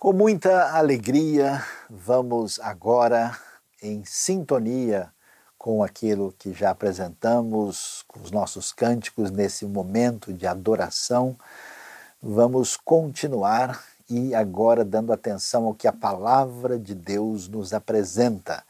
[0.00, 1.60] Com muita alegria,
[1.90, 3.36] vamos agora
[3.82, 5.12] em sintonia
[5.58, 11.36] com aquilo que já apresentamos, com os nossos cânticos nesse momento de adoração.
[12.22, 18.62] Vamos continuar e agora dando atenção ao que a palavra de Deus nos apresenta.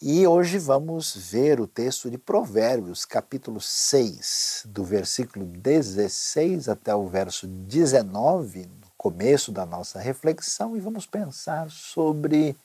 [0.00, 7.08] E hoje vamos ver o texto de Provérbios, capítulo 6, do versículo 16 até o
[7.08, 12.56] verso 19, começo da nossa reflexão e vamos pensar sobre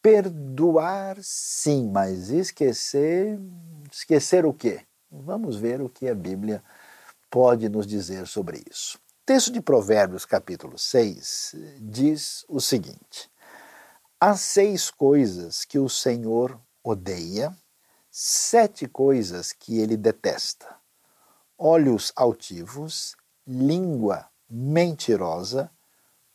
[0.00, 3.38] perdoar sim, mas esquecer,
[3.92, 4.80] esquecer o quê?
[5.10, 6.64] Vamos ver o que a Bíblia
[7.30, 8.96] pode nos dizer sobre isso.
[8.96, 13.30] O texto de Provérbios, capítulo 6, diz o seguinte:
[14.18, 17.54] Há seis coisas que o Senhor odeia,
[18.10, 20.74] sete coisas que ele detesta:
[21.58, 23.14] olhos altivos,
[23.46, 25.70] língua mentirosa,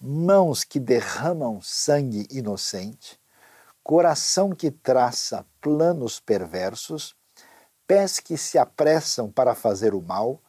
[0.02, 3.20] mãos que derramam sangue inocente,
[3.84, 7.16] coração que traça planos perversos,
[7.86, 10.42] pés que se apressam para fazer o mal,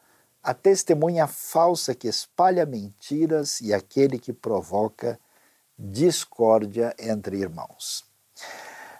[0.42, 5.20] a testemunha falsa que espalha mentiras e aquele que provoca
[5.78, 8.02] discórdia entre irmãos.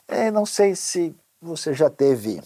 [0.07, 2.43] É, não sei se você já teve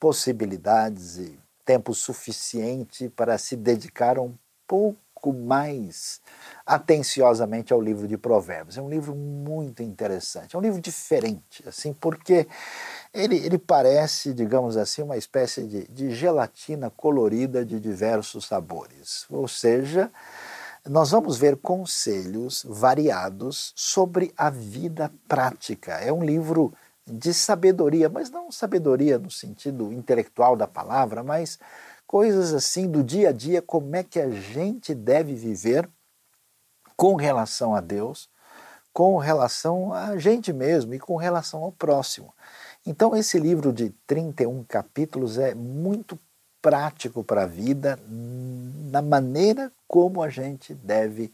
[0.00, 4.34] possibilidades e tempo suficiente para se dedicar um
[4.66, 6.20] pouco mais
[6.64, 8.76] atenciosamente ao livro de Provérbios.
[8.76, 12.46] É um livro muito interessante, é um livro diferente, assim, porque
[13.14, 19.26] ele, ele parece, digamos assim, uma espécie de, de gelatina colorida de diversos sabores.
[19.30, 20.10] Ou seja,
[20.88, 25.94] nós vamos ver conselhos variados sobre a vida prática.
[25.94, 26.72] É um livro
[27.06, 31.58] de sabedoria, mas não sabedoria no sentido intelectual da palavra, mas
[32.16, 35.86] coisas assim do dia a dia, como é que a gente deve viver
[36.96, 38.30] com relação a Deus,
[38.90, 42.32] com relação a gente mesmo e com relação ao próximo.
[42.86, 46.18] Então, esse livro de 31 capítulos é muito
[46.62, 51.30] prático para a vida, na maneira como a gente deve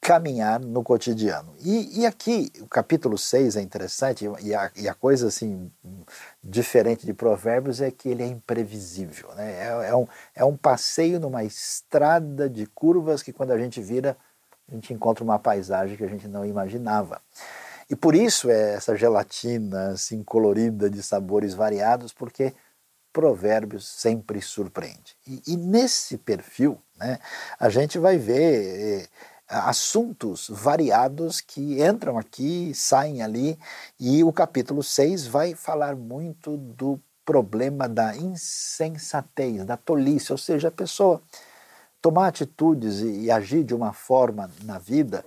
[0.00, 1.54] caminhar no cotidiano.
[1.60, 5.70] E, e aqui, o capítulo 6 é interessante, e a, e a, coisa assim
[6.48, 9.28] diferente de Provérbios é que ele é imprevisível.
[9.34, 9.52] Né?
[9.52, 14.16] É, é, um, é um passeio numa estrada de curvas que quando a gente vira,
[14.66, 17.20] a gente encontra uma paisagem que a gente não imaginava.
[17.90, 22.54] E por isso é essa gelatina assim colorida de sabores variados, porque
[23.12, 25.16] Provérbios sempre surpreende.
[25.26, 27.18] E, e nesse perfil, né,
[27.58, 29.08] a gente vai ver eh,
[29.48, 33.58] assuntos variados que entram aqui, saem ali,
[33.98, 40.68] e o capítulo 6 vai falar muito do problema da insensatez, da tolice, ou seja,
[40.68, 41.22] a pessoa
[42.00, 45.24] tomar atitudes e, e agir de uma forma na vida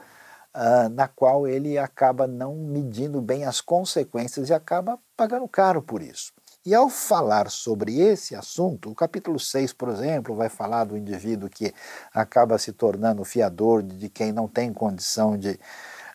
[0.56, 6.02] uh, na qual ele acaba não medindo bem as consequências e acaba pagando caro por
[6.02, 6.32] isso.
[6.64, 11.50] E ao falar sobre esse assunto, o capítulo 6, por exemplo, vai falar do indivíduo
[11.50, 11.74] que
[12.14, 15.60] acaba se tornando fiador de quem não tem condição de,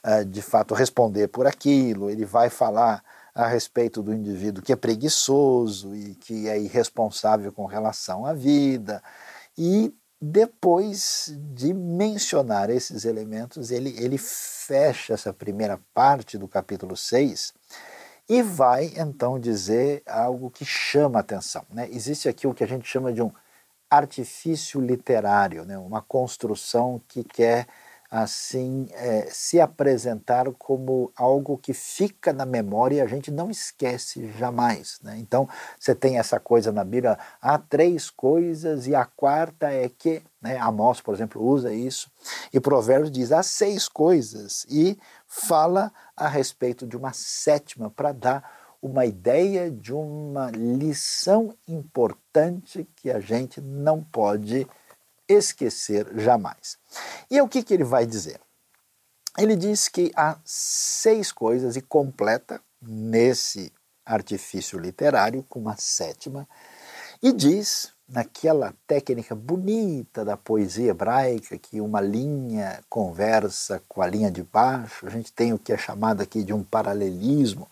[0.05, 2.09] eh, de fato, responder por aquilo.
[2.09, 3.03] Ele vai falar
[3.35, 9.03] a respeito do indivíduo que é preguiçoso e que é irresponsável com relação à vida.
[9.59, 9.93] E
[10.23, 17.53] depois de mencionar esses elementos, ele, ele fecha essa primeira parte do capítulo 6
[18.29, 21.65] e vai então dizer algo que chama atenção.
[21.71, 21.89] Né?
[21.91, 23.31] Existe aqui o que a gente chama de um
[23.89, 25.79] artifício literário, né?
[25.79, 27.67] uma construção que quer
[28.11, 34.31] assim é, se apresentar como algo que fica na memória e a gente não esquece
[34.39, 34.99] jamais.
[35.03, 35.19] Né?
[35.19, 35.49] Então
[35.79, 40.57] você tem essa coisa na Bíblia, há três coisas e a quarta é que, né?
[40.59, 42.11] Amós, por exemplo, usa isso,
[42.53, 48.77] e Provérbios diz há seis coisas e fala a respeito de uma sétima para dar
[48.81, 54.67] uma ideia de uma lição importante que a gente não pode
[55.29, 56.79] esquecer jamais.
[57.31, 58.41] E o que, que ele vai dizer?
[59.39, 63.73] Ele diz que há seis coisas e completa nesse
[64.05, 66.49] artifício literário com uma sétima
[67.23, 74.31] e diz naquela técnica bonita da poesia hebraica, que uma linha conversa com a linha
[74.31, 77.69] de baixo, a gente tem o que é chamado aqui de um paralelismo,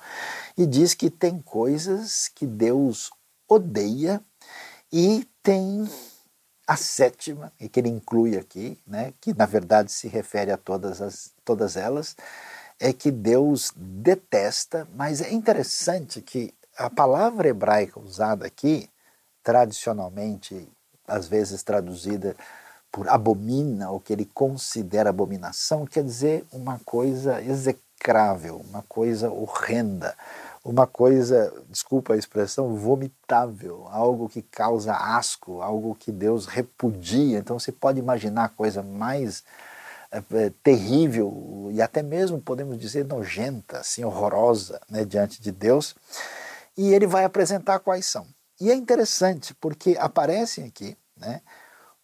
[0.57, 3.11] e diz que tem coisas que Deus
[3.49, 4.21] odeia
[4.93, 5.89] e tem
[6.67, 11.01] a sétima, e que ele inclui aqui, né, que na verdade se refere a todas,
[11.01, 12.17] as, todas elas,
[12.81, 18.89] é que Deus detesta, mas é interessante que a palavra hebraica usada aqui,
[19.45, 20.69] tradicionalmente,
[21.07, 22.35] às vezes traduzida
[22.91, 30.15] por abomina, ou que ele considera abominação, quer dizer uma coisa execrável, uma coisa horrenda,
[30.65, 37.39] uma coisa, desculpa a expressão, vomitável, algo que causa asco, algo que Deus repudia.
[37.39, 39.45] Então você pode imaginar a coisa mais
[40.11, 45.95] é, terrível e até mesmo podemos dizer nojenta, assim, horrorosa né, diante de Deus.
[46.77, 48.27] E ele vai apresentar quais são.
[48.61, 51.41] E é interessante porque aparecem aqui né,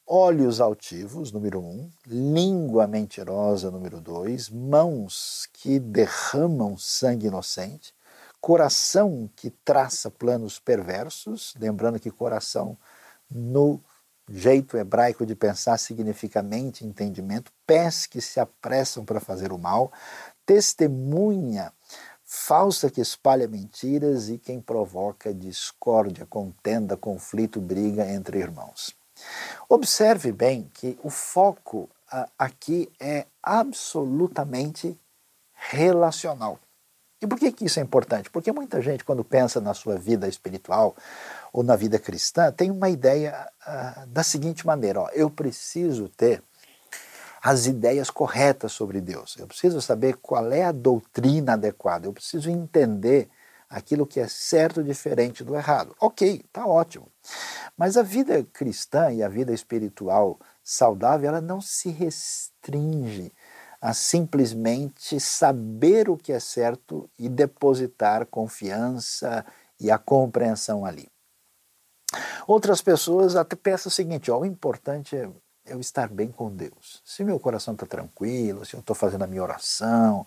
[0.06, 7.94] olhos altivos, número um, língua mentirosa, número dois, mãos que derramam sangue inocente,
[8.40, 12.76] coração que traça planos perversos, lembrando que coração
[13.30, 13.80] no
[14.28, 19.92] jeito hebraico de pensar significa mente, entendimento, pés que se apressam para fazer o mal,
[20.44, 21.72] testemunha
[22.32, 28.94] falsa que espalha mentiras e quem provoca discórdia, contenda, conflito, briga entre irmãos.
[29.68, 31.90] Observe bem que o foco
[32.38, 34.96] aqui é absolutamente
[35.52, 36.60] relacional.
[37.20, 38.30] E por que, que isso é importante?
[38.30, 40.94] Porque muita gente, quando pensa na sua vida espiritual
[41.52, 46.42] ou na vida cristã, tem uma ideia uh, da seguinte maneira: ó, eu preciso ter
[47.42, 52.50] as ideias corretas sobre Deus, eu preciso saber qual é a doutrina adequada, eu preciso
[52.50, 53.28] entender
[53.68, 55.94] aquilo que é certo diferente do errado.
[56.00, 57.10] Ok, está ótimo.
[57.78, 63.32] Mas a vida cristã e a vida espiritual saudável, ela não se restringe
[63.80, 69.46] a simplesmente saber o que é certo e depositar confiança
[69.78, 71.08] e a compreensão ali.
[72.46, 75.30] Outras pessoas até pensam o seguinte: ó, o importante é
[75.70, 77.00] eu estar bem com Deus.
[77.04, 80.26] Se meu coração está tranquilo, se eu estou fazendo a minha oração,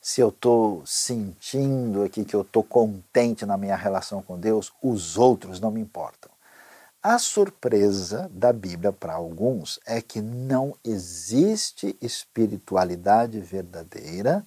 [0.00, 5.18] se eu estou sentindo aqui que eu estou contente na minha relação com Deus, os
[5.18, 6.30] outros não me importam.
[7.02, 14.42] A surpresa da Bíblia para alguns é que não existe espiritualidade verdadeira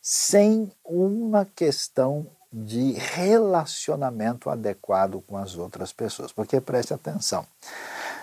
[0.00, 6.32] sem uma questão de relacionamento adequado com as outras pessoas.
[6.32, 7.46] Porque preste atenção,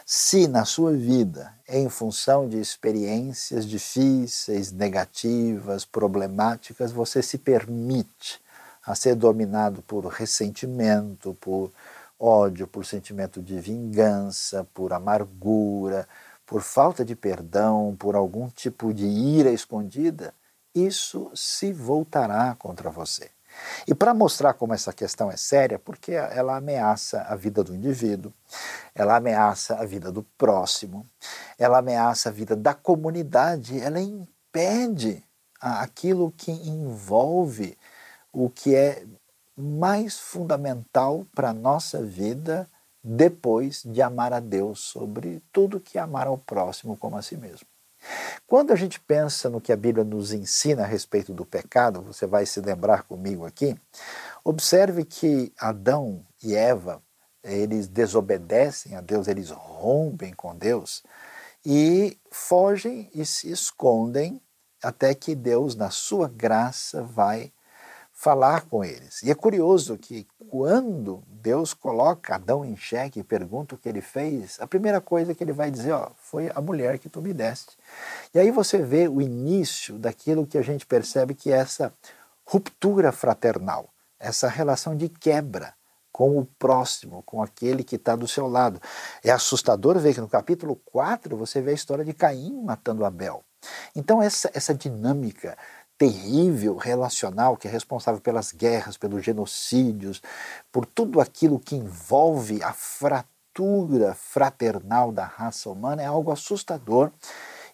[0.06, 8.42] se na sua vida, em função de experiências difíceis, negativas, problemáticas, você se permite
[8.86, 11.72] a ser dominado por ressentimento, por
[12.20, 16.08] ódio, por sentimento de vingança, por amargura,
[16.46, 20.34] por falta de perdão, por algum tipo de ira escondida,
[20.76, 23.30] isso se voltará contra você.
[23.88, 28.34] E para mostrar como essa questão é séria, porque ela ameaça a vida do indivíduo,
[28.96, 31.08] ela ameaça a vida do próximo,
[31.58, 35.24] ela ameaça a vida da comunidade, ela impede
[35.60, 37.78] aquilo que envolve
[38.32, 39.06] o que é
[39.56, 42.70] mais fundamental para a nossa vida
[43.04, 47.73] depois de amar a Deus sobre tudo que amar ao próximo como a si mesmo.
[48.46, 52.26] Quando a gente pensa no que a Bíblia nos ensina a respeito do pecado, você
[52.26, 53.76] vai se lembrar comigo aqui,
[54.44, 57.02] observe que Adão e Eva,
[57.44, 61.04] eles desobedecem a Deus, eles rompem com Deus
[61.66, 64.42] e fogem e se escondem
[64.82, 67.52] até que Deus, na sua graça, vai
[68.24, 69.22] falar com eles.
[69.22, 74.00] E é curioso que quando Deus coloca Adão em xeque e pergunta o que ele
[74.00, 77.34] fez, a primeira coisa que ele vai dizer, ó, foi a mulher que tu me
[77.34, 77.78] deste.
[78.34, 81.94] E aí você vê o início daquilo que a gente percebe que é essa
[82.46, 85.74] ruptura fraternal, essa relação de quebra
[86.10, 88.82] com o próximo, com aquele que está do seu lado.
[89.22, 93.44] É assustador ver que no capítulo 4 você vê a história de Caim matando Abel.
[93.94, 95.58] Então essa, essa dinâmica
[95.98, 100.22] terrível relacional que é responsável pelas guerras, pelos genocídios,
[100.72, 107.12] por tudo aquilo que envolve a fratura fraternal da raça humana é algo assustador.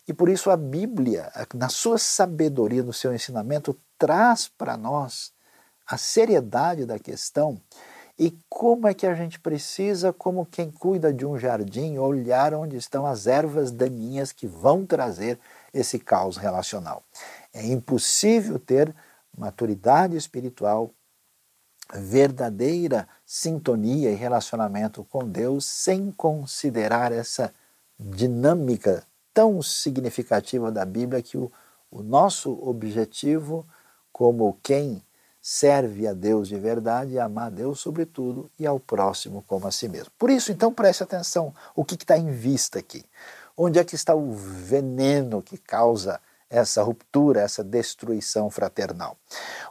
[0.08, 5.32] E por isso a Bíblia, na sua sabedoria, no seu ensinamento, traz para nós
[5.88, 7.62] a seriedade da questão
[8.20, 12.76] e como é que a gente precisa, como quem cuida de um jardim, olhar onde
[12.76, 15.40] estão as ervas daninhas que vão trazer
[15.74, 17.02] esse caos relacional.
[17.53, 18.96] É impossível ter
[19.38, 20.91] maturidade espiritual,
[21.94, 27.53] verdadeira sintonia e relacionamento com Deus sem considerar essa
[28.00, 29.03] dinâmica
[29.34, 31.51] tão significativa da Bíblia que o,
[31.89, 33.65] o nosso objetivo,
[34.12, 35.03] como quem
[35.41, 39.72] serve a Deus de verdade, é amar a Deus sobretudo e ao próximo como a
[39.72, 40.12] si mesmo.
[40.18, 43.03] Por isso, então, preste atenção o que está em vista aqui.
[43.58, 49.18] Onde é que está o veneno que causa essa ruptura, essa destruição fraternal.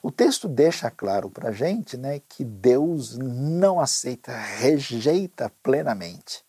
[0.03, 6.45] O texto deixa claro para a gente né, que Deus não aceita, rejeita plenamente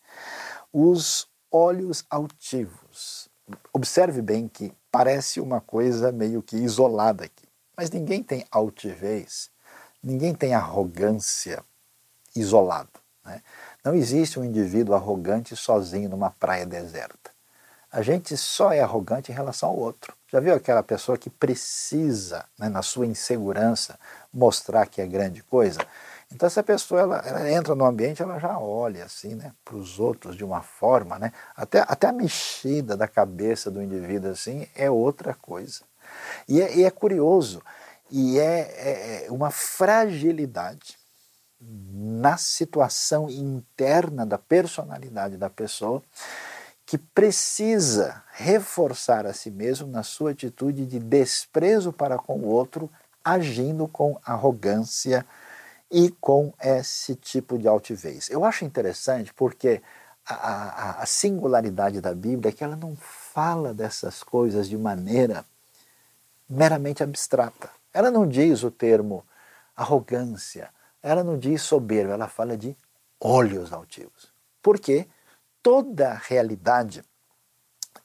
[0.72, 3.28] os olhos altivos.
[3.72, 9.50] Observe bem que parece uma coisa meio que isolada aqui, mas ninguém tem altivez,
[10.02, 11.64] ninguém tem arrogância
[12.36, 13.00] isolado.
[13.24, 13.42] Né?
[13.84, 17.30] Não existe um indivíduo arrogante sozinho numa praia deserta.
[17.90, 20.14] A gente só é arrogante em relação ao outro.
[20.32, 23.98] Já viu aquela pessoa que precisa, né, na sua insegurança,
[24.32, 25.80] mostrar que é grande coisa?
[26.32, 29.98] Então essa pessoa ela, ela entra no ambiente, ela já olha assim, né, para os
[29.98, 34.88] outros de uma forma, né, até, até a mexida da cabeça do indivíduo assim é
[34.88, 35.80] outra coisa.
[36.48, 37.60] E é, e é curioso,
[38.08, 40.96] e é, é, é uma fragilidade
[41.60, 46.02] na situação interna da personalidade da pessoa
[46.90, 52.90] que precisa reforçar a si mesmo na sua atitude de desprezo para com o outro,
[53.24, 55.24] agindo com arrogância
[55.88, 58.28] e com esse tipo de altivez.
[58.28, 59.80] Eu acho interessante porque
[60.26, 65.44] a, a, a singularidade da Bíblia é que ela não fala dessas coisas de maneira
[66.48, 67.70] meramente abstrata.
[67.94, 69.24] Ela não diz o termo
[69.76, 70.70] arrogância,
[71.00, 72.76] ela não diz soberba, ela fala de
[73.20, 74.32] olhos altivos.
[74.60, 75.06] Porque
[75.62, 77.02] toda realidade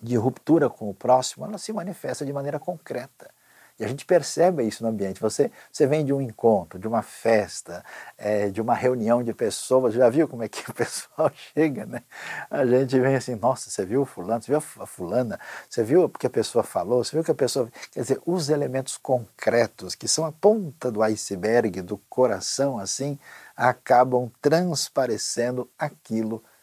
[0.02, 3.30] de ruptura com o próximo, ela se manifesta de maneira concreta.
[3.78, 5.20] E a gente percebe isso no ambiente.
[5.20, 7.84] Você, você vem de um encontro, de uma festa,
[8.18, 9.94] é, de uma reunião de pessoas.
[9.94, 12.02] Já viu como é que o pessoal chega, né?
[12.50, 16.06] A gente vem assim, nossa, você viu o fulano, você viu a fulana, você viu
[16.06, 17.70] o que a pessoa falou, você viu o que a pessoa.
[17.92, 23.20] Quer dizer, os elementos concretos, que são a ponta do iceberg, do coração, assim,
[23.58, 26.55] acabam transparecendo aquilo que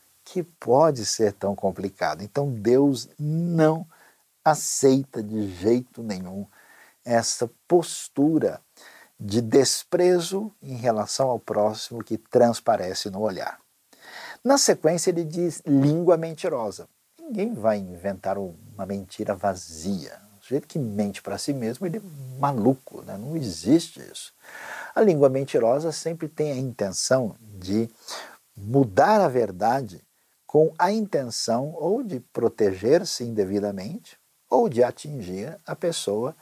[0.62, 2.23] pode ser tão complicado.
[2.23, 3.87] Então Deus não
[4.45, 6.47] aceita de jeito nenhum
[7.05, 8.61] essa postura
[9.19, 13.61] de desprezo em relação ao próximo que transparece no olhar.
[14.43, 16.88] Na sequência, ele diz língua mentirosa.
[17.21, 20.21] Ninguém vai inventar uma mentira vazia.
[20.43, 23.17] O jeito que mente para si mesmo, ele é maluco, né?
[23.17, 24.33] não existe isso.
[24.93, 27.88] A língua mentirosa sempre tem a intenção de
[28.57, 30.02] mudar a verdade
[30.52, 34.18] com a intenção ou de proteger-se indevidamente
[34.50, 36.37] ou de atingir a pessoa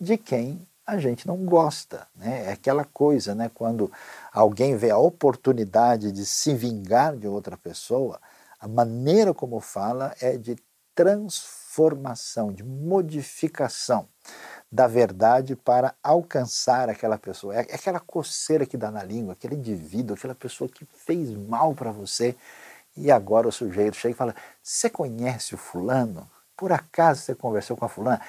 [0.00, 2.08] de quem a gente não gosta.
[2.16, 2.46] Né?
[2.46, 3.48] É aquela coisa, né?
[3.54, 3.88] quando
[4.32, 8.20] alguém vê a oportunidade de se vingar de outra pessoa,
[8.58, 10.56] a maneira como fala é de
[10.92, 14.08] transformação, de modificação
[14.72, 17.54] da verdade para alcançar aquela pessoa.
[17.54, 21.92] É aquela coceira que dá na língua, aquele indivíduo, aquela pessoa que fez mal para
[21.92, 22.34] você.
[22.96, 26.30] E agora o sujeito chega e fala: Você conhece o fulano?
[26.56, 28.20] Por acaso você conversou com a fulana?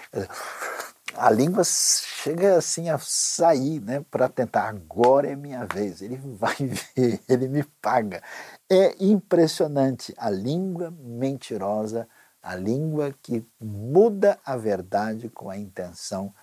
[1.15, 6.01] a língua chega assim a sair, né, para tentar agora é minha vez.
[6.01, 6.55] Ele vai
[6.95, 8.21] ver, ele me paga.
[8.69, 12.07] É impressionante a língua mentirosa,
[12.41, 16.33] a língua que muda a verdade com a intenção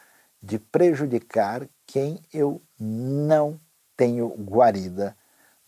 [0.43, 3.61] de prejudicar quem eu não
[3.97, 5.17] tenho guarida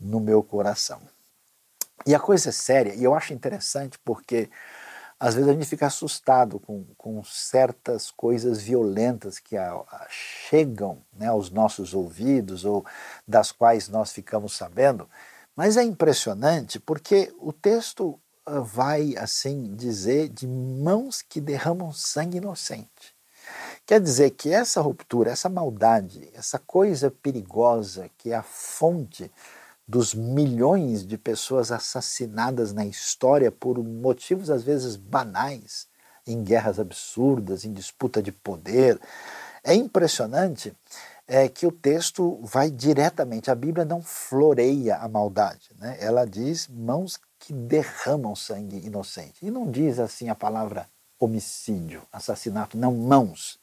[0.01, 1.12] no meu coração.
[2.07, 4.51] E a coisa é séria, e eu acho interessante porque
[5.23, 10.99] às vezes a gente fica assustado com, com certas coisas violentas que a, a chegam
[11.13, 12.85] né, aos nossos ouvidos ou
[13.27, 15.09] das quais nós ficamos sabendo,
[15.55, 22.39] mas é impressionante porque o texto ah, vai assim dizer de mãos que derramam sangue
[22.39, 23.15] inocente.
[23.87, 29.31] Quer dizer que essa ruptura, essa maldade, essa coisa perigosa que é a fonte
[29.87, 35.87] dos milhões de pessoas assassinadas na história por motivos às vezes banais,
[36.27, 39.01] em guerras absurdas, em disputa de poder.
[39.65, 40.73] É impressionante
[41.27, 45.97] é, que o texto vai diretamente, a Bíblia não floreia a maldade, né?
[46.01, 49.45] ela diz mãos que derramam sangue inocente.
[49.45, 50.87] E não diz assim a palavra
[51.19, 53.59] homicídio, assassinato, não, mãos.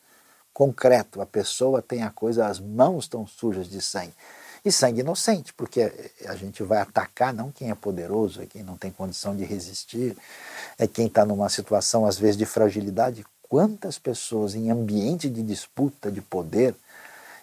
[0.53, 4.13] Concreto, a pessoa tem a coisa, as mãos estão sujas de sangue.
[4.63, 5.91] E sangue inocente, porque
[6.25, 10.17] a gente vai atacar não quem é poderoso, é quem não tem condição de resistir,
[10.77, 13.25] é quem está numa situação, às vezes, de fragilidade.
[13.47, 16.75] Quantas pessoas em ambiente de disputa de poder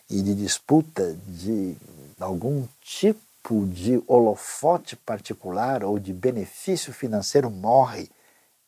[0.08, 1.76] e de disputa de
[2.20, 8.10] algum tipo de holofote particular ou de benefício financeiro morre,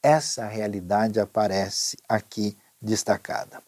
[0.03, 3.63] essa realidade aparece aqui destacada.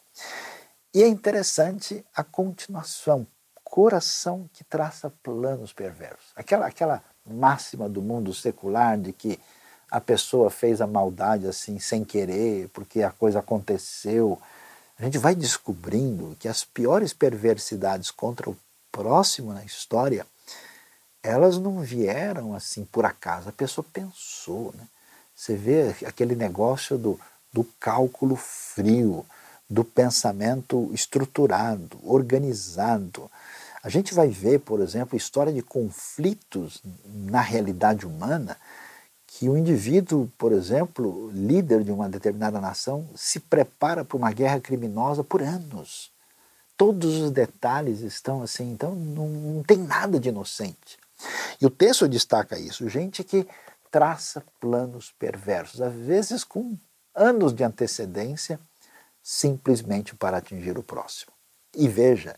[0.94, 3.26] E é interessante a continuação,
[3.70, 6.26] coração que traça planos perversos.
[6.34, 9.38] Aquela, aquela máxima do mundo secular de que
[9.88, 14.38] a pessoa fez a maldade assim sem querer, porque a coisa aconteceu.
[14.98, 18.56] A gente vai descobrindo que as piores perversidades contra o
[18.90, 20.26] próximo na história,
[21.22, 23.48] elas não vieram assim por acaso.
[23.48, 24.86] A pessoa pensou, né?
[25.34, 27.18] Você vê aquele negócio do,
[27.52, 29.24] do cálculo frio,
[29.68, 33.30] do pensamento estruturado, organizado.
[33.82, 38.56] A gente vai ver, por exemplo, história de conflitos na realidade humana,
[39.26, 44.60] que o indivíduo, por exemplo, líder de uma determinada nação, se prepara para uma guerra
[44.60, 46.12] criminosa por anos.
[46.76, 50.98] Todos os detalhes estão assim, então não, não tem nada de inocente.
[51.60, 53.46] E o texto destaca isso, gente que
[53.90, 56.76] traça planos perversos, às vezes com
[57.14, 58.58] anos de antecedência,
[59.22, 61.32] simplesmente para atingir o próximo.
[61.74, 62.36] E veja,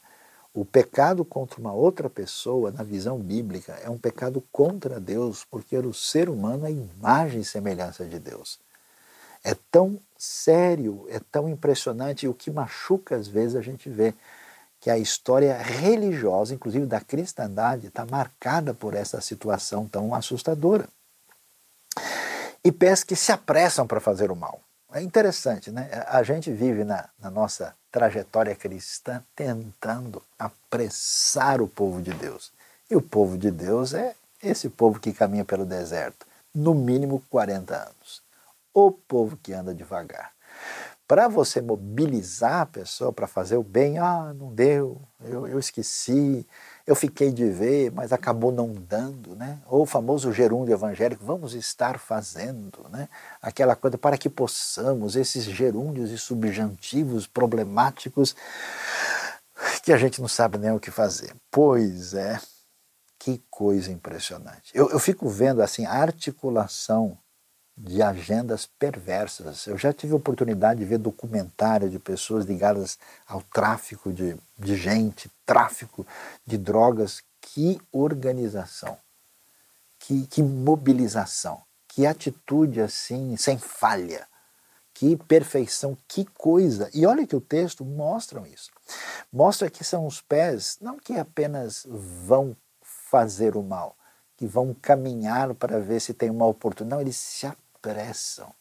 [0.55, 5.77] o pecado contra uma outra pessoa, na visão bíblica, é um pecado contra Deus, porque
[5.77, 8.59] o ser humano é imagem e semelhança de Deus.
[9.43, 14.15] É tão sério, é tão impressionante, e o que machuca às vezes a gente vê
[14.79, 20.89] que a história religiosa, inclusive da cristandade, está marcada por essa situação tão assustadora
[22.65, 24.61] e pés que se apressam para fazer o mal.
[24.93, 25.89] É interessante, né?
[26.07, 32.53] A gente vive na, na, nossa trajetória cristã tentando apressar o povo de Deus.
[32.91, 37.75] E o povo de Deus é esse povo que caminha pelo deserto, no mínimo 40
[37.75, 38.23] anos.
[38.75, 40.33] O povo que anda devagar.
[41.09, 46.47] Para você mobilizar a pessoa para fazer o bem, ah, não deu, eu, eu esqueci,
[46.87, 49.61] eu fiquei de ver, mas acabou não dando, né?
[49.67, 53.09] Ou o famoso gerúndio evangélico, vamos estar fazendo, né?
[53.41, 58.35] Aquela coisa para que possamos, esses gerúndios e subjantivos problemáticos
[59.83, 61.33] que a gente não sabe nem o que fazer.
[61.51, 62.41] Pois é,
[63.19, 64.73] que coisa impressionante.
[64.75, 67.17] Eu, eu fico vendo assim a articulação
[67.83, 69.67] de agendas perversas.
[69.67, 72.97] Eu já tive oportunidade de ver documentário de pessoas ligadas
[73.27, 76.07] ao tráfico de, de gente, tráfico
[76.47, 77.23] de drogas.
[77.41, 78.97] Que organização,
[79.99, 84.29] que, que mobilização, que atitude assim, sem falha,
[84.95, 86.89] que perfeição, que coisa.
[86.95, 88.71] E olha que o texto mostra isso.
[89.33, 92.57] Mostra que são os pés, não que apenas vão
[93.11, 93.97] fazer o mal,
[94.37, 96.97] que vão caminhar para ver se tem uma oportunidade.
[96.97, 97.47] Não, eles se
[97.83, 98.55] apressam.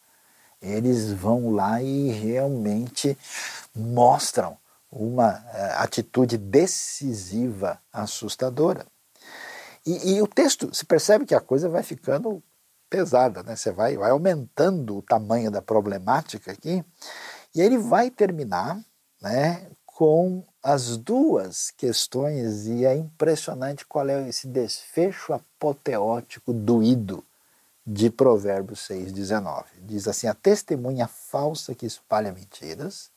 [0.60, 3.18] Eles vão lá e realmente
[3.76, 4.58] mostram
[4.92, 8.86] uma uh, atitude decisiva, assustadora.
[9.86, 12.44] E, e, o texto, se percebe que a coisa vai ficando
[12.90, 13.56] pesada, né?
[13.56, 16.84] Você vai, vai aumentando o tamanho da problemática aqui,
[17.56, 18.80] e ele vai terminar,
[19.22, 27.24] né, com as duas questões, e é impressionante qual é esse desfecho apoteótico doído
[27.86, 29.66] de Provérbios 6,19.
[29.82, 33.10] Diz assim: a testemunha falsa que espalha mentiras.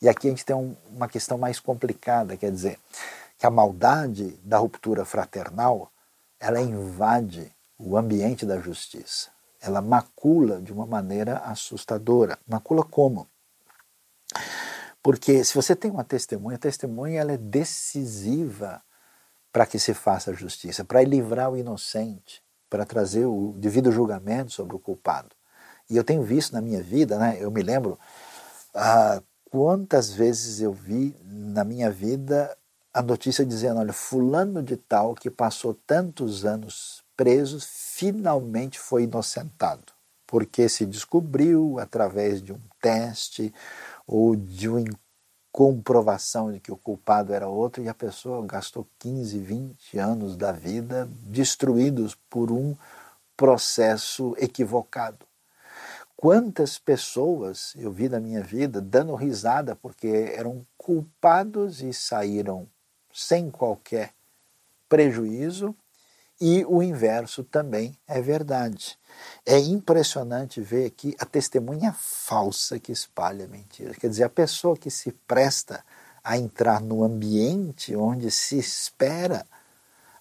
[0.00, 2.78] E aqui a gente tem um, uma questão mais complicada, quer dizer,
[3.38, 5.90] que a maldade da ruptura fraternal
[6.38, 9.30] ela invade o ambiente da justiça.
[9.60, 12.38] Ela macula de uma maneira assustadora.
[12.46, 13.26] Macula como?
[15.02, 18.82] Porque se você tem uma testemunha, a testemunha ela é decisiva
[19.52, 22.42] para que se faça a justiça, para livrar o inocente,
[22.76, 25.30] para trazer o devido julgamento sobre o culpado.
[25.88, 27.98] E eu tenho visto na minha vida, né, eu me lembro
[28.74, 32.54] ah, quantas vezes eu vi na minha vida
[32.92, 39.94] a notícia dizendo: olha, Fulano de Tal, que passou tantos anos preso, finalmente foi inocentado,
[40.26, 43.54] porque se descobriu através de um teste
[44.06, 44.84] ou de um
[45.56, 50.52] comprovação de que o culpado era outro e a pessoa gastou 15, 20 anos da
[50.52, 52.76] vida destruídos por um
[53.34, 55.24] processo equivocado.
[56.14, 62.68] Quantas pessoas eu vi na minha vida dando risada porque eram culpados e saíram
[63.10, 64.12] sem qualquer
[64.90, 65.74] prejuízo
[66.40, 68.98] e o inverso também é verdade.
[69.44, 73.94] É impressionante ver aqui a testemunha falsa que espalha mentira.
[73.94, 75.82] Quer dizer, a pessoa que se presta
[76.22, 79.46] a entrar no ambiente onde se espera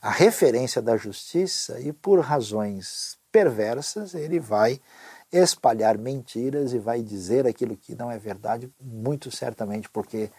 [0.02, 4.80] a referência da justiça e por razões perversas ele vai
[5.32, 10.30] espalhar mentiras e vai dizer aquilo que não é verdade, muito certamente porque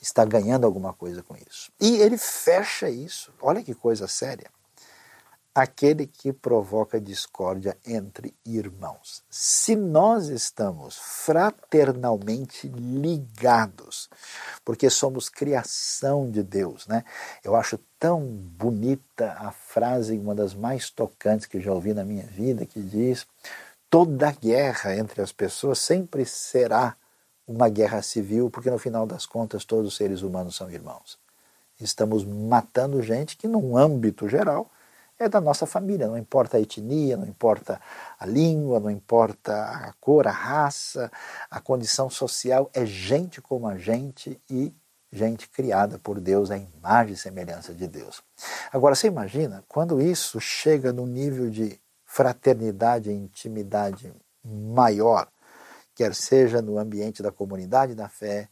[0.00, 1.72] está ganhando alguma coisa com isso.
[1.80, 4.48] E ele fecha isso, olha que coisa séria
[5.54, 9.22] aquele que provoca discórdia entre irmãos.
[9.28, 14.08] Se nós estamos fraternalmente ligados,
[14.64, 17.04] porque somos criação de Deus, né?
[17.42, 22.26] Eu acho tão bonita a frase, uma das mais tocantes que já ouvi na minha
[22.26, 23.26] vida, que diz:
[23.90, 26.96] toda guerra entre as pessoas sempre será
[27.46, 31.18] uma guerra civil, porque no final das contas todos os seres humanos são irmãos.
[31.80, 34.70] Estamos matando gente que, num âmbito geral,
[35.18, 37.80] é da nossa família, não importa a etnia, não importa
[38.18, 41.10] a língua, não importa a cor, a raça,
[41.50, 44.72] a condição social, é gente como a gente e
[45.10, 48.22] gente criada por Deus, a imagem e semelhança de Deus.
[48.72, 54.12] Agora, você imagina quando isso chega no nível de fraternidade e intimidade
[54.44, 55.28] maior,
[55.94, 58.48] quer seja no ambiente da comunidade da fé,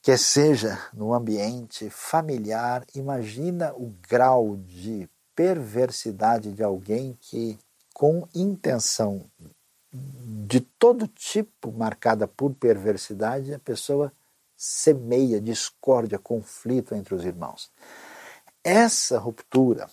[0.00, 7.58] quer seja no ambiente familiar, imagina o grau de perversidade de alguém que,
[7.94, 9.24] com intenção
[9.92, 14.12] de todo tipo marcada por perversidade, a pessoa
[14.56, 17.70] semeia discórdia, conflito entre os irmãos.
[18.64, 19.88] Essa ruptura,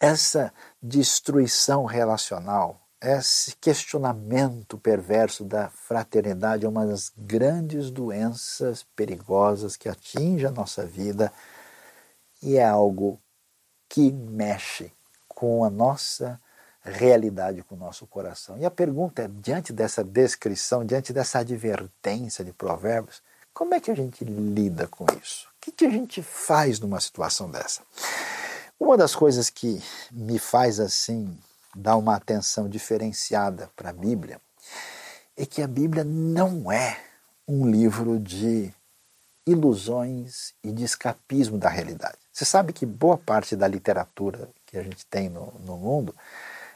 [0.00, 9.88] essa destruição relacional, esse questionamento perverso da fraternidade é uma das grandes doenças perigosas que
[9.88, 11.32] atinge a nossa vida
[12.42, 13.20] e é algo
[13.94, 14.90] que mexe
[15.28, 16.40] com a nossa
[16.82, 18.58] realidade, com o nosso coração.
[18.58, 23.92] E a pergunta é: diante dessa descrição, diante dessa advertência de Provérbios, como é que
[23.92, 25.46] a gente lida com isso?
[25.46, 27.82] O que, que a gente faz numa situação dessa?
[28.80, 29.80] Uma das coisas que
[30.10, 31.38] me faz assim
[31.72, 34.40] dar uma atenção diferenciada para a Bíblia
[35.36, 37.00] é que a Bíblia não é
[37.46, 38.74] um livro de
[39.46, 42.23] ilusões e de escapismo da realidade.
[42.34, 46.12] Você sabe que boa parte da literatura que a gente tem no, no mundo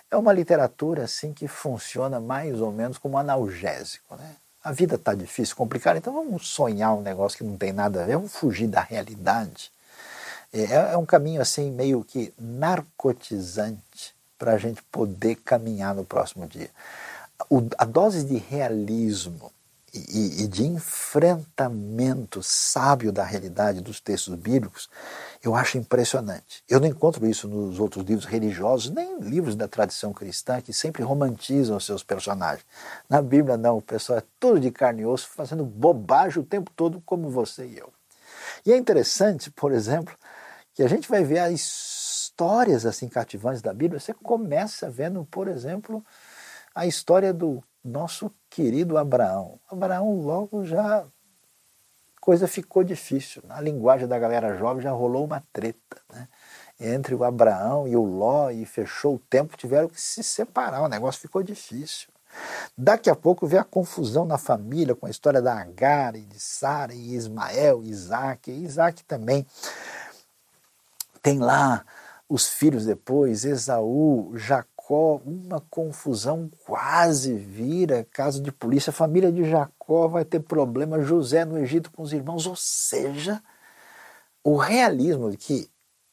[0.08, 4.36] é uma literatura assim que funciona mais ou menos como analgésico, né?
[4.62, 8.06] a vida está difícil, complicada, então vamos sonhar um negócio que não tem nada a
[8.06, 9.72] ver, vamos fugir da realidade.
[10.52, 16.46] É, é um caminho assim meio que narcotizante para a gente poder caminhar no próximo
[16.46, 16.70] dia.
[17.50, 19.50] O, a dose de realismo
[19.94, 24.88] e, e, de enfrentamento sábio da realidade dos textos bíblicos
[25.42, 26.62] eu acho impressionante.
[26.68, 31.02] Eu não encontro isso nos outros livros religiosos, nem livros da tradição cristã que sempre
[31.02, 32.66] romantizam seus personagens.
[33.08, 36.70] Na Bíblia, não, o pessoal é todo de carne e osso, fazendo bobagem o tempo
[36.74, 37.92] todo, como você e eu.
[38.66, 40.14] E é interessante, por exemplo,
[40.74, 44.00] que a gente vai ver as histórias assim cativantes da Bíblia.
[44.00, 46.04] Você começa vendo, por exemplo,
[46.74, 49.58] a história do nosso querido Abraão.
[49.70, 51.06] Abraão logo já
[52.20, 53.42] coisa ficou difícil.
[53.46, 55.96] Na linguagem da galera jovem já rolou uma treta.
[56.12, 56.28] Né?
[56.78, 60.88] Entre o Abraão e o Ló, e fechou o tempo, tiveram que se separar, o
[60.88, 62.08] negócio ficou difícil.
[62.76, 66.38] Daqui a pouco vê a confusão na família com a história da Agar e de
[66.38, 68.50] Sara e Ismael, Isaac.
[68.50, 69.46] E Isaac também
[71.22, 71.84] tem lá
[72.28, 78.90] os filhos depois, Esaú, Jacó Jacó, uma confusão quase vira caso de polícia.
[78.90, 82.46] A família de Jacó vai ter problema, José no Egito com os irmãos.
[82.46, 83.42] Ou seja,
[84.42, 85.70] o realismo de que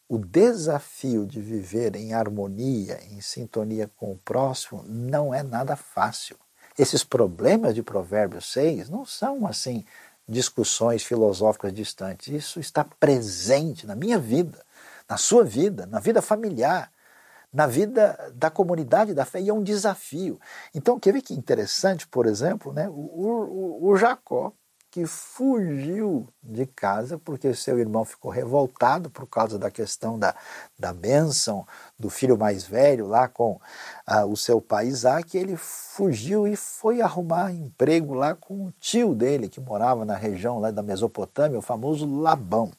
[0.09, 6.37] o desafio de viver em harmonia, em sintonia com o próximo, não é nada fácil.
[6.77, 9.85] Esses problemas de Provérbios 6 não são assim
[10.27, 12.27] discussões filosóficas distantes.
[12.27, 14.63] Isso está presente na minha vida,
[15.07, 16.91] na sua vida, na vida familiar
[17.55, 20.37] na vida da comunidade da fé e é um desafio.
[20.73, 24.51] Então, quer ver que interessante, por exemplo, né, o, o, o Jacó,
[24.91, 30.35] que fugiu de casa porque seu irmão ficou revoltado por causa da questão da,
[30.77, 31.65] da bênção
[31.97, 33.59] do filho mais velho lá com
[34.05, 39.15] ah, o seu pai Isaac, ele fugiu e foi arrumar emprego lá com o tio
[39.15, 42.71] dele, que morava na região lá da Mesopotâmia, o famoso Labão.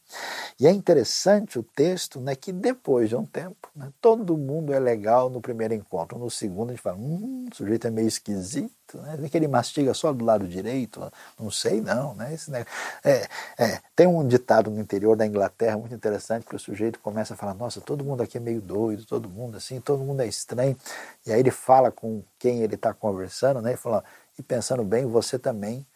[0.60, 4.78] E é interessante o texto né, que depois de um tempo, né, todo mundo é
[4.78, 6.18] legal no primeiro encontro.
[6.18, 9.16] No segundo a gente fala, hum, o sujeito é meio esquisito, né?
[9.18, 11.00] Vê que ele mastiga só do lado direito,
[11.38, 12.14] não sei não.
[12.14, 12.34] Né?
[12.34, 12.64] Esse, né?
[13.04, 13.26] É,
[13.58, 17.36] é, tem um ditado no interior da Inglaterra muito interessante que o sujeito começa a
[17.36, 20.76] falar, nossa, todo mundo aqui é meio doido, todo mundo assim, todo mundo é estranho.
[21.24, 23.74] E aí ele fala com quem ele está conversando, né?
[23.74, 24.04] E fala,
[24.38, 25.86] e pensando bem, você também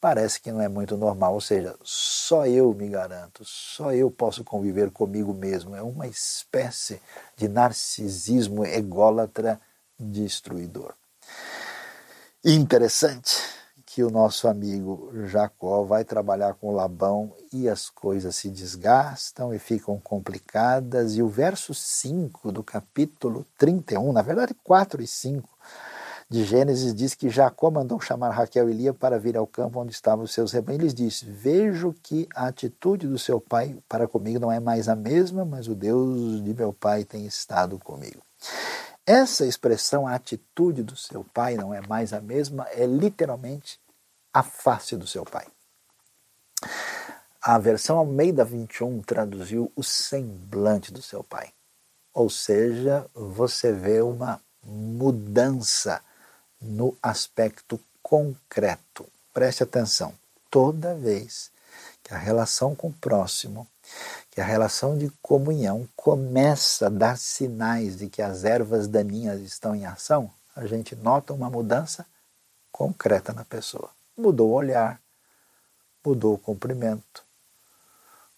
[0.00, 4.42] parece que não é muito normal, ou seja, só eu me garanto, só eu posso
[4.42, 5.76] conviver comigo mesmo.
[5.76, 7.00] É uma espécie
[7.36, 9.60] de narcisismo ególatra
[9.98, 10.94] destruidor.
[12.42, 13.59] interessante
[13.92, 19.58] que o nosso amigo Jacó vai trabalhar com Labão e as coisas se desgastam e
[19.58, 21.16] ficam complicadas.
[21.16, 25.48] E o verso 5 do capítulo 31, na verdade 4 e 5,
[26.28, 29.90] de Gênesis diz que Jacó mandou chamar Raquel e Lia para vir ao campo onde
[29.90, 30.84] estavam os seus rebanhos.
[30.84, 34.94] Ele disse: Vejo que a atitude do seu pai para comigo não é mais a
[34.94, 38.22] mesma, mas o Deus de meu pai tem estado comigo.
[39.10, 43.80] Essa expressão, a atitude do seu pai não é mais a mesma, é literalmente
[44.32, 45.48] a face do seu pai.
[47.42, 51.52] A versão Almeida 21 traduziu o semblante do seu pai.
[52.14, 56.00] ou seja, você vê uma mudança
[56.60, 59.08] no aspecto concreto.
[59.34, 60.14] Preste atenção,
[60.48, 61.50] toda vez
[62.04, 63.66] que a relação com o próximo,
[64.30, 69.74] que a relação de comunhão começa a dar sinais de que as ervas daninhas estão
[69.74, 72.06] em ação, a gente nota uma mudança
[72.70, 73.90] concreta na pessoa.
[74.16, 75.00] Mudou o olhar,
[76.04, 77.24] mudou o cumprimento,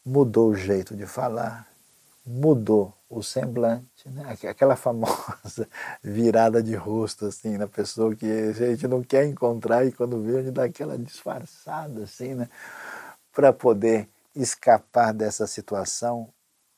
[0.05, 1.68] mudou o jeito de falar,
[2.24, 4.37] mudou o semblante, né?
[4.48, 5.68] aquela famosa
[6.02, 10.38] virada de rosto assim na pessoa que a gente não quer encontrar e quando vê
[10.38, 12.48] a gente dá aquela disfarçada assim, né?
[13.33, 16.33] para poder escapar dessa situação.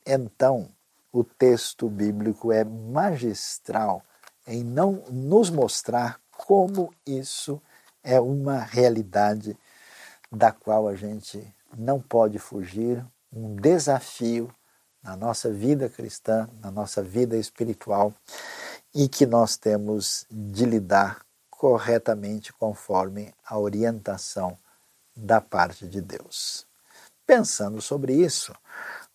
[0.06, 0.68] Então,
[1.12, 4.02] o texto bíblico é magistral
[4.46, 7.60] em não nos mostrar como isso
[8.02, 9.56] é uma realidade
[10.30, 14.54] da qual a gente não pode fugir, um desafio
[15.02, 18.12] na nossa vida cristã, na nossa vida espiritual
[18.94, 24.56] e que nós temos de lidar corretamente conforme a orientação
[25.16, 26.66] da parte de Deus.
[27.26, 28.52] Pensando sobre isso,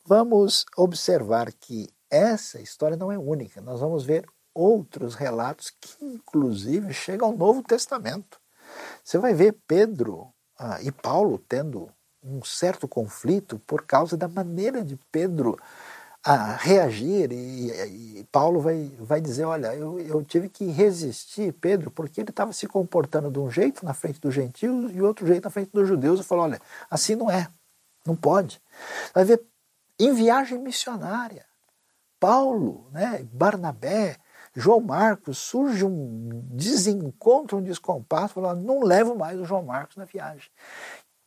[0.05, 3.61] vamos observar que essa história não é única.
[3.61, 8.39] Nós vamos ver outros relatos que, inclusive, chegam ao Novo Testamento.
[9.03, 11.89] Você vai ver Pedro ah, e Paulo tendo
[12.21, 15.57] um certo conflito por causa da maneira de Pedro
[16.23, 21.89] a reagir e, e, Paulo vai, vai dizer, olha, eu, eu tive que resistir Pedro
[21.89, 25.45] porque ele estava se comportando de um jeito na frente dos gentios e outro jeito
[25.45, 26.19] na frente dos judeus.
[26.19, 27.47] Eu falo, olha, assim não é,
[28.05, 28.61] não pode.
[29.13, 29.41] Vai ver
[29.99, 31.45] em viagem missionária,
[32.19, 34.17] Paulo, né, Barnabé,
[34.55, 40.05] João Marcos, surge um desencontro, um descompasso, falou, não levo mais o João Marcos na
[40.05, 40.49] viagem.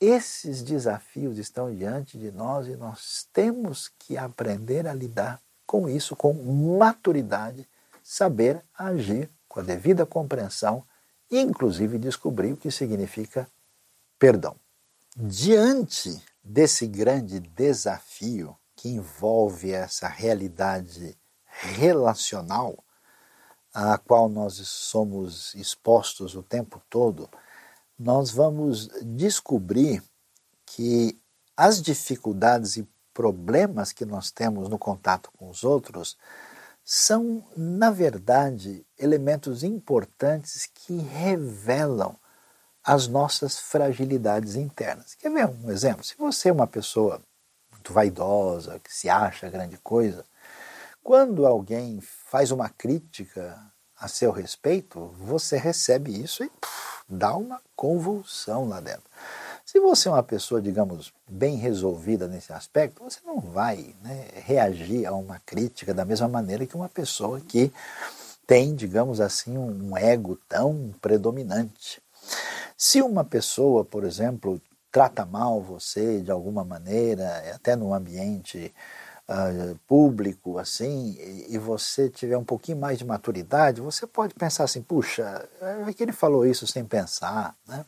[0.00, 6.16] Esses desafios estão diante de nós e nós temos que aprender a lidar com isso
[6.16, 6.34] com
[6.78, 7.68] maturidade,
[8.02, 10.84] saber agir com a devida compreensão
[11.30, 13.48] e, inclusive, descobrir o que significa
[14.18, 14.56] perdão.
[15.16, 22.82] Diante desse grande desafio que envolve essa realidade relacional
[23.72, 27.28] à qual nós somos expostos o tempo todo,
[27.98, 30.02] nós vamos descobrir
[30.66, 31.18] que
[31.56, 36.16] as dificuldades e problemas que nós temos no contato com os outros
[36.84, 42.18] são, na verdade, elementos importantes que revelam
[42.84, 45.14] as nossas fragilidades internas.
[45.14, 46.04] Quer ver um exemplo?
[46.04, 47.20] Se você é uma pessoa
[47.70, 50.24] muito vaidosa, que se acha grande coisa,
[51.02, 53.58] quando alguém faz uma crítica
[53.98, 59.04] a seu respeito, você recebe isso e puf, dá uma convulsão lá dentro.
[59.64, 65.06] Se você é uma pessoa, digamos, bem resolvida nesse aspecto, você não vai né, reagir
[65.06, 67.72] a uma crítica da mesma maneira que uma pessoa que
[68.46, 72.02] tem, digamos assim, um ego tão predominante.
[72.84, 78.74] Se uma pessoa, por exemplo, trata mal você de alguma maneira, até no ambiente
[79.28, 84.64] uh, público assim e, e, você tiver um pouquinho mais de maturidade, você pode pensar
[84.64, 85.48] assim, puxa,
[85.86, 87.86] é que ele falou isso sem pensar, né?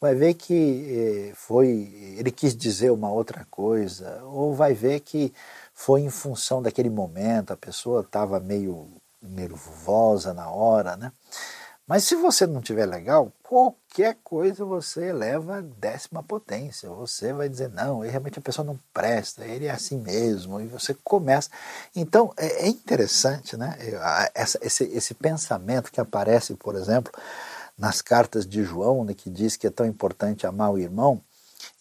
[0.00, 5.32] Vai ver que eh, foi, ele quis dizer uma outra coisa, ou vai ver que
[5.72, 8.88] foi em função daquele momento, a pessoa estava meio
[9.22, 11.12] nervosa na hora, né?
[11.86, 16.88] Mas se você não tiver legal, qualquer coisa você eleva a décima potência.
[16.88, 20.94] Você vai dizer, não, realmente a pessoa não presta, ele é assim mesmo, e você
[20.94, 21.50] começa.
[21.94, 23.76] Então é, é interessante né,
[24.34, 27.12] essa, esse, esse pensamento que aparece, por exemplo,
[27.76, 31.20] nas cartas de João, né, que diz que é tão importante amar o irmão,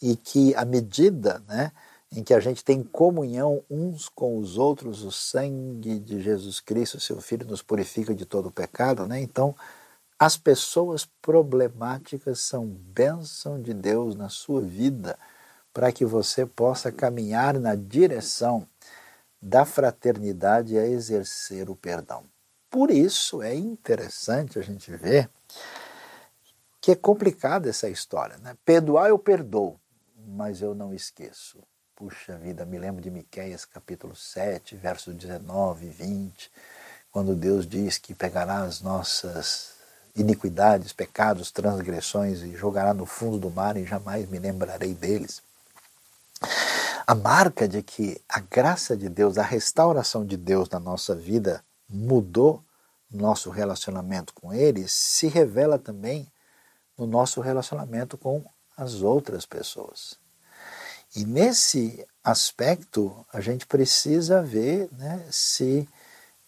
[0.02, 1.72] e que à medida né,
[2.12, 7.00] em que a gente tem comunhão uns com os outros, o sangue de Jesus Cristo,
[7.00, 9.20] seu Filho, nos purifica de todo o pecado, né?
[9.20, 9.56] Então,
[10.26, 15.20] as pessoas problemáticas são bênção de Deus na sua vida
[15.74, 18.66] para que você possa caminhar na direção
[19.42, 22.24] da fraternidade a exercer o perdão.
[22.70, 25.30] Por isso é interessante a gente ver
[26.80, 28.38] que é complicada essa história.
[28.38, 28.56] Né?
[28.64, 29.78] Perdoar eu perdoo,
[30.26, 31.62] mas eu não esqueço.
[31.94, 36.52] Puxa vida, me lembro de Miqueias capítulo 7, versos 19 e 20,
[37.12, 39.83] quando Deus diz que pegará as nossas
[40.16, 45.42] iniquidades, pecados, transgressões e jogará no fundo do mar e jamais me lembrarei deles.
[47.06, 51.64] A marca de que a graça de Deus, a restauração de Deus na nossa vida
[51.90, 52.64] mudou
[53.12, 56.28] nosso relacionamento com Ele, se revela também
[56.98, 58.44] no nosso relacionamento com
[58.76, 60.18] as outras pessoas.
[61.16, 65.88] E nesse aspecto, a gente precisa ver né, se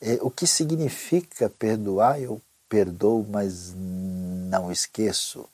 [0.02, 2.22] É, o que significa perdoar?
[2.22, 5.48] Eu perdoo, mas não esqueço.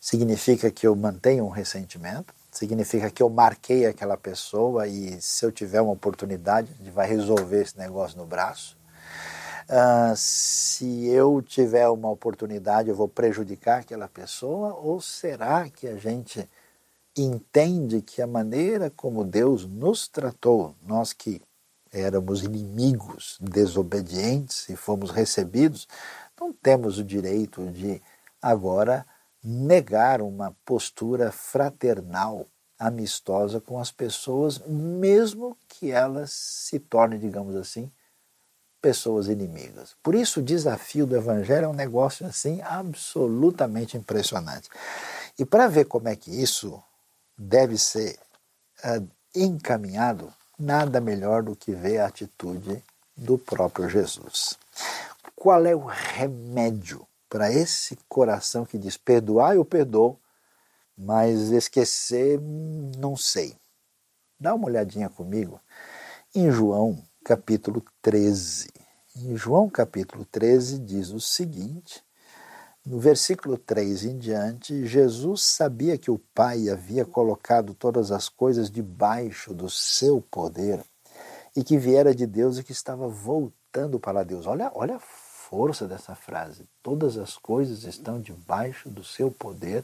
[0.00, 5.52] Significa que eu mantenho um ressentimento, significa que eu marquei aquela pessoa e se eu
[5.52, 8.76] tiver uma oportunidade, a gente vai resolver esse negócio no braço.
[9.68, 14.74] Uh, se eu tiver uma oportunidade, eu vou prejudicar aquela pessoa?
[14.74, 16.48] Ou será que a gente
[17.14, 21.42] entende que a maneira como Deus nos tratou, nós que
[21.92, 25.88] éramos inimigos, desobedientes e fomos recebidos,
[26.40, 28.02] não temos o direito de
[28.40, 29.06] agora
[29.42, 32.46] negar uma postura fraternal,
[32.78, 37.90] amistosa com as pessoas, mesmo que elas se tornem, digamos assim,
[38.80, 39.96] pessoas inimigas.
[40.02, 44.68] Por isso o desafio do evangelho é um negócio assim absolutamente impressionante.
[45.38, 46.82] E para ver como é que isso
[47.36, 48.18] deve ser
[48.84, 52.82] uh, encaminhado, nada melhor do que ver a atitude
[53.16, 54.56] do próprio Jesus.
[55.40, 60.18] Qual é o remédio para esse coração que diz perdoar eu perdoo,
[60.96, 62.40] mas esquecer
[62.98, 63.54] não sei?
[64.40, 65.60] Dá uma olhadinha comigo
[66.34, 68.68] em João capítulo 13.
[69.14, 72.02] Em João capítulo 13 diz o seguinte:
[72.84, 78.68] no versículo 3 em diante, Jesus sabia que o Pai havia colocado todas as coisas
[78.68, 80.84] debaixo do seu poder
[81.54, 84.44] e que viera de Deus e que estava voltando para Deus.
[84.44, 84.98] Olha, olha
[85.48, 86.68] força dessa frase.
[86.82, 89.82] Todas as coisas estão debaixo do seu poder.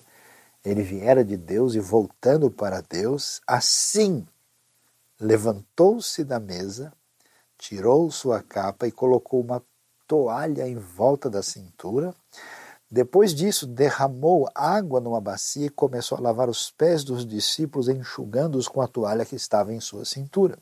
[0.63, 4.27] Ele viera de Deus e voltando para Deus, assim
[5.19, 6.93] levantou-se da mesa,
[7.57, 9.63] tirou sua capa e colocou uma
[10.07, 12.15] toalha em volta da cintura.
[12.91, 18.69] Depois disso, derramou água numa bacia e começou a lavar os pés dos discípulos, enxugando-os
[18.69, 20.59] com a toalha que estava em sua cintura.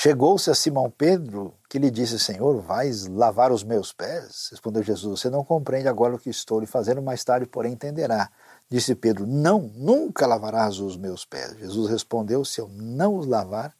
[0.00, 4.46] Chegou-se a Simão Pedro, que lhe disse: Senhor, vais lavar os meus pés?
[4.52, 8.30] Respondeu Jesus: Você não compreende agora o que estou lhe fazendo, mais tarde, porém, entenderá.
[8.70, 11.58] Disse Pedro: Não, nunca lavarás os meus pés.
[11.58, 13.74] Jesus respondeu: Se eu não os lavar,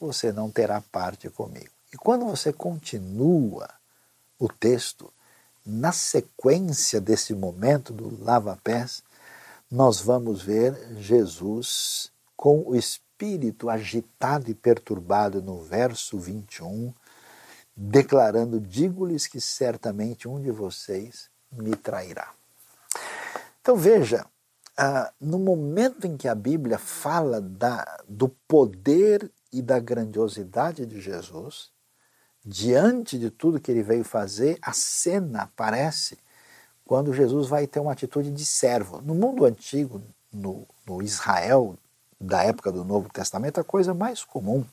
[0.00, 1.68] você não terá parte comigo.
[1.92, 3.68] E quando você continua
[4.38, 5.12] o texto,
[5.66, 9.02] na sequência desse momento do lava-pés,
[9.70, 16.92] nós vamos ver Jesus com o Espírito espírito agitado e perturbado no verso 21,
[17.76, 22.32] declarando: Digo-lhes que certamente um de vocês me trairá.
[23.60, 24.24] Então veja,
[24.76, 30.98] ah, no momento em que a Bíblia fala da, do poder e da grandiosidade de
[30.98, 31.70] Jesus,
[32.42, 36.16] diante de tudo que ele veio fazer, a cena aparece
[36.86, 39.02] quando Jesus vai ter uma atitude de servo.
[39.02, 40.02] No mundo antigo,
[40.32, 41.76] no, no Israel
[42.20, 44.64] da época do Novo Testamento, a coisa mais comum.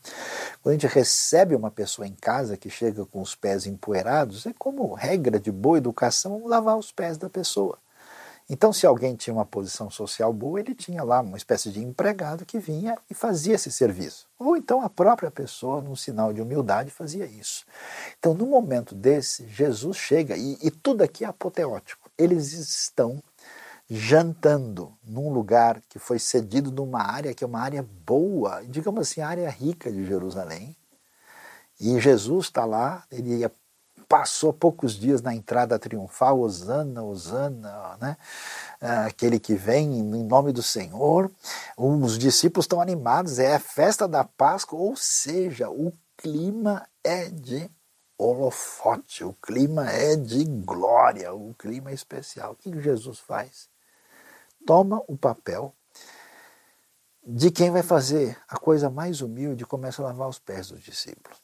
[0.62, 4.54] Quando a gente recebe uma pessoa em casa que chega com os pés empoeirados, é
[4.58, 7.78] como regra de boa educação lavar os pés da pessoa.
[8.50, 12.46] Então, se alguém tinha uma posição social boa, ele tinha lá uma espécie de empregado
[12.46, 14.26] que vinha e fazia esse serviço.
[14.40, 17.66] Ou então a própria pessoa, num sinal de humildade, fazia isso.
[18.18, 22.10] Então, no momento desse, Jesus chega e, e tudo aqui é apoteótico.
[22.18, 23.22] Eles estão
[23.90, 29.22] jantando num lugar que foi cedido numa área que é uma área boa, digamos assim,
[29.22, 30.76] área rica de Jerusalém.
[31.80, 33.50] E Jesus está lá, ele
[34.08, 38.18] passou poucos dias na entrada triunfal, Osana, Osana, né?
[39.06, 41.32] aquele que vem em nome do Senhor.
[41.78, 47.70] Os discípulos estão animados, é a festa da Páscoa, ou seja, o clima é de
[48.18, 52.54] holofote, o clima é de glória, o clima é especial.
[52.54, 53.70] O que Jesus faz?
[54.68, 55.74] Toma o papel
[57.26, 60.84] de quem vai fazer a coisa mais humilde e começa a lavar os pés dos
[60.84, 61.42] discípulos.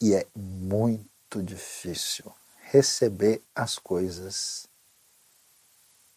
[0.00, 2.30] E é muito difícil
[2.70, 4.68] receber as coisas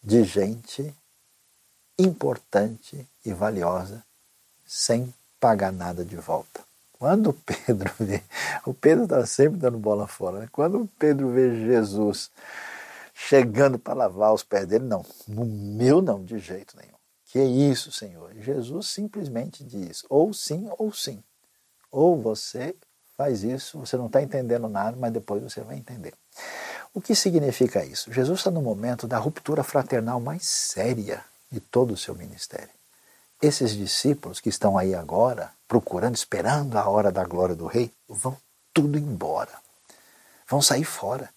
[0.02, 0.94] de gente
[1.98, 4.04] importante e valiosa
[4.64, 6.60] sem pagar nada de volta.
[6.92, 8.22] Quando o Pedro vê,
[8.66, 10.48] o Pedro está sempre dando bola fora, né?
[10.52, 12.30] quando o Pedro vê Jesus
[13.28, 14.84] chegando para lavar os pés dele.
[14.84, 16.92] Não, no meu não, de jeito nenhum.
[17.26, 18.34] Que é isso, Senhor?
[18.34, 21.22] Jesus simplesmente diz: ou sim, ou sim.
[21.90, 22.74] Ou você
[23.16, 26.14] faz isso, você não está entendendo nada, mas depois você vai entender.
[26.92, 28.12] O que significa isso?
[28.12, 32.70] Jesus está no momento da ruptura fraternal mais séria de todo o seu ministério.
[33.40, 38.36] Esses discípulos que estão aí agora, procurando, esperando a hora da glória do Rei, vão
[38.72, 39.52] tudo embora.
[40.48, 41.30] Vão sair fora.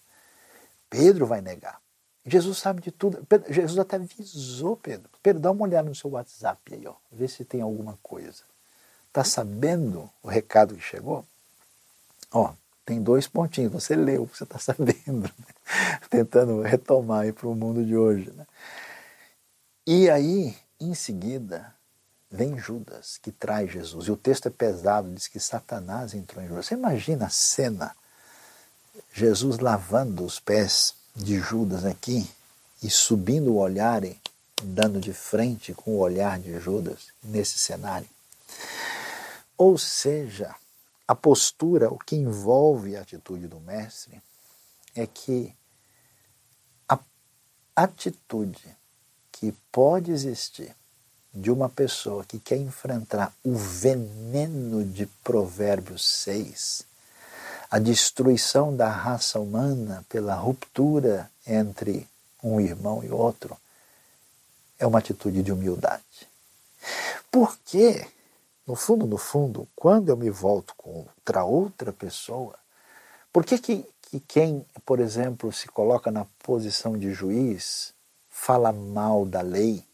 [0.88, 1.80] Pedro vai negar.
[2.24, 3.24] Jesus sabe de tudo.
[3.26, 5.08] Pedro, Jesus até avisou Pedro.
[5.22, 6.94] Pedro, dá uma olhada no seu WhatsApp aí, ó.
[7.10, 8.42] Vê se tem alguma coisa.
[9.08, 11.24] Está sabendo o recado que chegou?
[12.32, 12.52] Ó,
[12.84, 15.54] Tem dois pontinhos, você leu, você está sabendo, né?
[16.10, 18.30] tentando retomar para o mundo de hoje.
[18.30, 18.46] Né?
[19.86, 21.74] E aí, em seguida,
[22.30, 24.06] vem Judas, que traz Jesus.
[24.06, 26.66] E o texto é pesado, diz que Satanás entrou em Judas.
[26.66, 27.96] Você imagina a cena,
[29.12, 32.28] Jesus lavando os pés de Judas aqui
[32.82, 34.20] e subindo o olhar e
[34.62, 38.08] dando de frente com o olhar de Judas nesse cenário.
[39.56, 40.54] Ou seja,
[41.08, 44.20] a postura, o que envolve a atitude do mestre,
[44.94, 45.54] é que
[46.88, 46.98] a
[47.76, 48.76] atitude
[49.30, 50.74] que pode existir
[51.32, 56.86] de uma pessoa que quer enfrentar o veneno de Provérbios 6,
[57.70, 62.06] a destruição da raça humana pela ruptura entre
[62.42, 63.56] um irmão e outro,
[64.78, 66.28] é uma atitude de humildade.
[67.30, 68.06] Porque
[68.66, 72.54] no fundo, no fundo, quando eu me volto contra outra pessoa,
[73.32, 77.94] por que, que, que quem, por exemplo, se coloca na posição de juiz,
[78.28, 79.84] fala mal da lei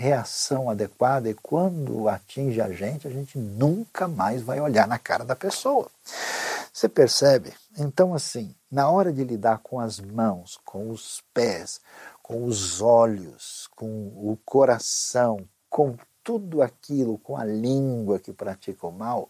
[0.00, 5.26] reação adequada e quando atinge a gente, a gente nunca mais vai olhar na cara
[5.26, 5.90] da pessoa.
[6.72, 7.52] Você percebe?
[7.78, 11.82] Então, assim, na hora de lidar com as mãos, com os pés,
[12.22, 15.94] com os olhos, com o coração, com
[16.24, 19.28] tudo aquilo, com a língua que pratica o mal,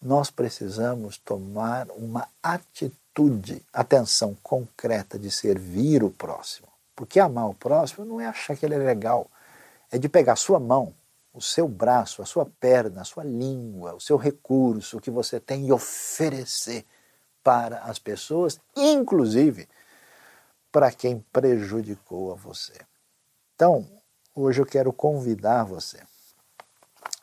[0.00, 6.68] nós precisamos tomar uma atitude, atenção concreta de servir o próximo.
[6.94, 9.28] Porque amar o próximo não é achar que ele é legal,
[9.90, 10.94] é de pegar sua mão,
[11.32, 15.66] o seu braço, a sua perna, a sua língua, o seu recurso que você tem
[15.66, 16.84] e oferecer
[17.42, 19.68] para as pessoas, inclusive
[20.70, 22.74] para quem prejudicou a você.
[23.54, 23.88] Então,
[24.34, 26.00] hoje eu quero convidar você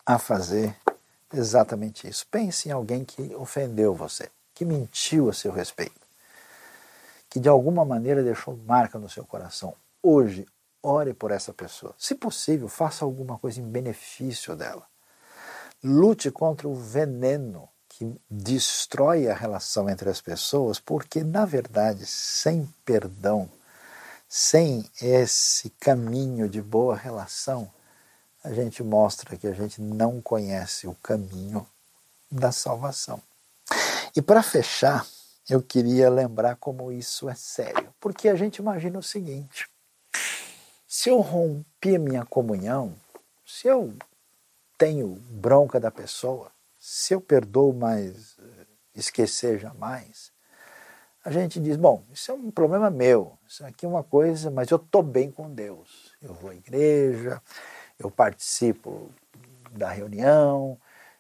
[0.05, 0.75] a fazer
[1.33, 2.25] exatamente isso.
[2.27, 6.01] Pense em alguém que ofendeu você, que mentiu a seu respeito,
[7.29, 9.75] que de alguma maneira deixou marca no seu coração.
[10.01, 10.45] Hoje,
[10.85, 11.95] ore por essa pessoa.
[11.97, 14.85] Se possível, faça alguma coisa em benefício dela.
[15.83, 22.71] Lute contra o veneno que destrói a relação entre as pessoas, porque, na verdade, sem
[22.83, 23.49] perdão,
[24.27, 27.71] sem esse caminho de boa relação,
[28.43, 31.65] a gente mostra que a gente não conhece o caminho
[32.29, 33.21] da salvação.
[34.15, 35.05] E para fechar,
[35.49, 39.67] eu queria lembrar como isso é sério, porque a gente imagina o seguinte:
[40.95, 42.95] se eu rompi a minha comunhão,
[43.45, 43.93] se eu
[44.77, 48.65] tenho bronca da pessoa, se eu perdoo, mas eh,
[48.95, 50.31] esquecer jamais,
[51.21, 54.71] a gente diz: bom, isso é um problema meu, isso aqui é uma coisa, mas
[54.71, 56.13] eu estou bem com Deus.
[56.21, 57.41] Eu vou à igreja,
[57.99, 59.11] eu participo
[59.71, 60.79] da reunião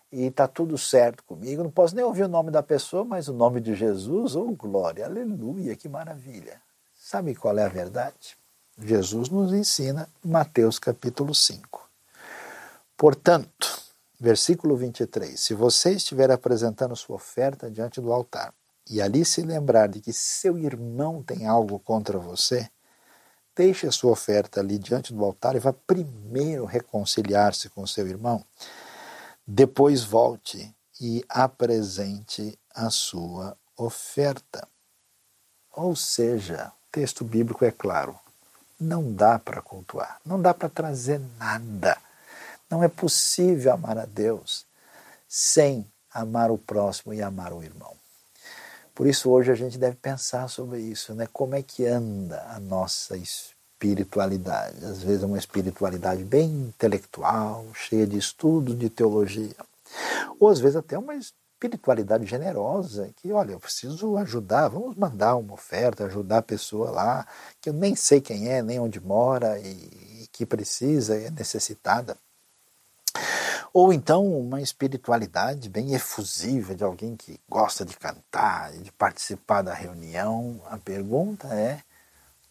[0.09, 1.61] e está tudo certo comigo.
[1.61, 5.05] Não posso nem ouvir o nome da pessoa, mas o nome de Jesus, oh glória,
[5.05, 6.61] aleluia, que maravilha.
[6.95, 8.37] Sabe qual é a verdade?
[8.77, 11.89] Jesus nos ensina Mateus capítulo 5.
[12.97, 13.81] Portanto,
[14.19, 18.53] versículo 23, se você estiver apresentando sua oferta diante do altar
[18.89, 22.69] e ali se lembrar de que seu irmão tem algo contra você,
[23.55, 28.43] deixe a sua oferta ali diante do altar e vá primeiro reconciliar-se com seu irmão.
[29.47, 34.67] Depois volte e apresente a sua oferta.
[35.71, 38.19] Ou seja, o texto bíblico é claro
[38.79, 41.97] não dá para cultuar, não dá para trazer nada.
[42.69, 44.65] Não é possível amar a Deus
[45.27, 47.93] sem amar o próximo e amar o irmão.
[48.93, 51.27] Por isso hoje a gente deve pensar sobre isso, né?
[51.31, 54.83] Como é que anda a nossa espiritualidade?
[54.85, 59.55] Às vezes é uma espiritualidade bem intelectual, cheia de estudos de teologia,
[60.39, 61.13] ou às vezes até uma
[61.65, 67.27] espiritualidade generosa, que olha, eu preciso ajudar, vamos mandar uma oferta, ajudar a pessoa lá,
[67.59, 72.17] que eu nem sei quem é, nem onde mora e, e que precisa, é necessitada.
[73.73, 79.73] Ou então uma espiritualidade bem efusiva de alguém que gosta de cantar de participar da
[79.73, 80.61] reunião.
[80.69, 81.81] A pergunta é: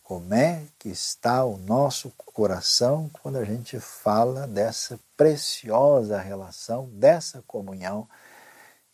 [0.03, 7.43] Como é que está o nosso coração quando a gente fala dessa preciosa relação, dessa
[7.47, 8.07] comunhão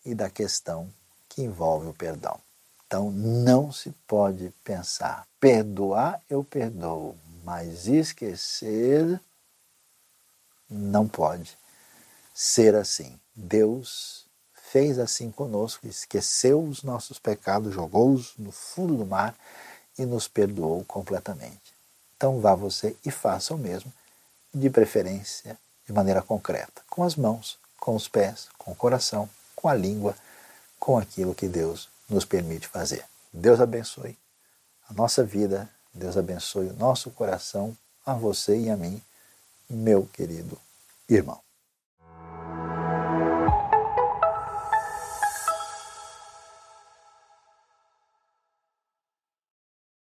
[0.05, 0.92] e da questão
[1.28, 2.38] que envolve o perdão?
[2.86, 9.20] Então não se pode pensar, perdoar eu perdoo, mas esquecer
[10.68, 11.57] não pode
[12.34, 13.18] ser assim.
[13.34, 14.26] Deus
[14.70, 19.34] fez assim conosco, esqueceu os nossos pecados, jogou-os no fundo do mar
[19.98, 21.74] e nos perdoou completamente.
[22.16, 23.92] Então vá você e faça o mesmo,
[24.53, 29.28] de preferência de maneira concreta, com as mãos, com os pés, com o coração,
[29.61, 30.16] com a língua,
[30.78, 33.04] com aquilo que Deus nos permite fazer.
[33.32, 34.16] Deus abençoe
[34.88, 39.00] a nossa vida, Deus abençoe o nosso coração, a você e a mim,
[39.68, 40.58] meu querido
[41.08, 41.40] irmão.